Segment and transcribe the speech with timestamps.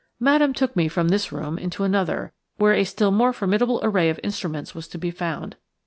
[0.19, 4.19] Madame took me from this room into another, where a still more formidable array of
[4.23, 5.57] instruments was to be found.